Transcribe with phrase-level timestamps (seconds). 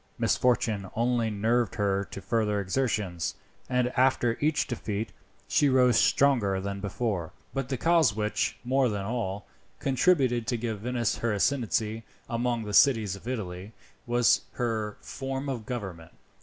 [0.17, 3.35] Misfortune only nerved her to further exertions,
[3.69, 5.11] and after each defeat
[5.47, 7.33] she rose stronger than before.
[7.53, 9.45] But the cause which, more than all,
[9.77, 13.73] contributed to give to Venice her ascendancy among the cities of Italy,
[14.07, 16.13] was her form of government.